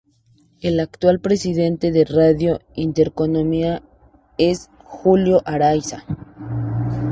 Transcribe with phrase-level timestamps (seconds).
[0.61, 3.83] El actual presidente de Radio Intereconomía
[4.39, 6.05] es: Julio Ariza.